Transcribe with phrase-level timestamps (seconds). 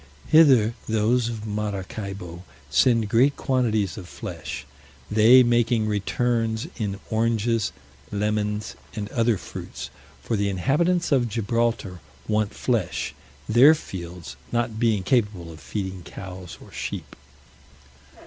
[0.29, 4.65] Hither those of Maracaibo send great quantities of flesh,
[5.11, 7.71] they making returns in oranges,
[8.11, 9.91] lemons, and other fruits;
[10.23, 13.13] for the inhabitants of Gibraltar want flesh,
[13.47, 17.15] their fields not being capable of feeding cows or sheep.